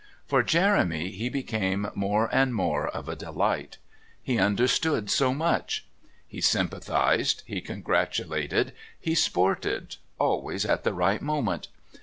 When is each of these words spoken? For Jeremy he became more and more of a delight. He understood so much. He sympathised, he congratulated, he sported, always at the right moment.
For 0.25 0.41
Jeremy 0.41 1.11
he 1.11 1.29
became 1.29 1.91
more 1.93 2.27
and 2.33 2.55
more 2.55 2.87
of 2.87 3.07
a 3.07 3.15
delight. 3.15 3.77
He 4.23 4.39
understood 4.39 5.11
so 5.11 5.31
much. 5.31 5.85
He 6.27 6.41
sympathised, 6.41 7.43
he 7.45 7.61
congratulated, 7.61 8.73
he 8.99 9.13
sported, 9.13 9.97
always 10.17 10.65
at 10.65 10.83
the 10.83 10.95
right 10.95 11.21
moment. 11.21 11.67